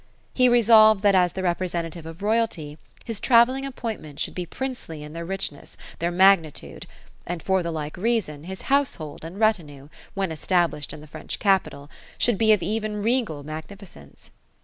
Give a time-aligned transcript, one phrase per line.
[0.33, 5.13] He resolved that as the representative of royalty, his travelling appointments should be princely in
[5.13, 6.87] their richness, their magnitude;
[7.27, 11.87] and for the like reason, his household and retinue, when established in the French capital,
[12.17, 14.31] should be of even regal magnificence.